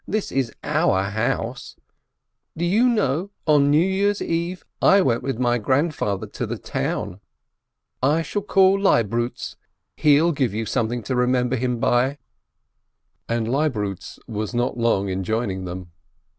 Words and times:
This 0.07 0.31
is 0.31 0.51
our 0.63 1.11
house! 1.11 1.75
Do 2.57 2.65
you 2.65 2.89
know, 2.89 3.29
on 3.45 3.69
New 3.69 3.77
Year's 3.87 4.19
Eve 4.19 4.65
I 4.81 4.99
went 5.01 5.21
with 5.21 5.37
my 5.37 5.59
grandfather 5.59 6.25
to 6.25 6.47
the 6.47 6.57
town! 6.57 7.19
I 8.01 8.23
shall 8.23 8.41
call 8.41 8.79
Leibrutz. 8.79 9.57
He'll 9.97 10.31
give 10.31 10.55
you 10.55 10.65
something 10.65 11.03
to 11.03 11.15
remember 11.15 11.55
him 11.55 11.77
by!" 11.79 12.17
And 13.29 13.45
Leibrutz 13.47 14.17
was 14.27 14.55
not 14.55 14.75
long 14.75 15.07
in 15.07 15.23
joining 15.23 15.65
them. 15.65 15.91